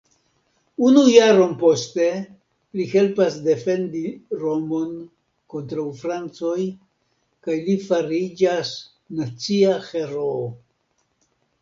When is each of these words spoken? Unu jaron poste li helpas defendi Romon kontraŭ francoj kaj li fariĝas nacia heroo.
Unu 0.85 1.01
jaron 1.07 1.51
poste 1.63 2.05
li 2.79 2.85
helpas 2.93 3.37
defendi 3.49 4.01
Romon 4.45 4.97
kontraŭ 5.55 5.87
francoj 6.01 6.57
kaj 7.49 7.59
li 7.69 7.79
fariĝas 7.89 8.75
nacia 9.21 9.79
heroo. 9.93 10.45